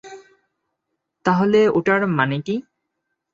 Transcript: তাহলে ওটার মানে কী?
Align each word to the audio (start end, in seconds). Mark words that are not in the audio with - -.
তাহলে 1.25 1.59
ওটার 1.69 2.01
মানে 2.17 2.37
কী? 2.45 2.55